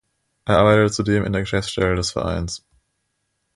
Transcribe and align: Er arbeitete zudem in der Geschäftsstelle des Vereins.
Er 0.45 0.57
arbeitete 0.57 0.91
zudem 0.91 1.25
in 1.25 1.31
der 1.31 1.43
Geschäftsstelle 1.43 1.93
des 1.95 2.09
Vereins. 2.11 2.65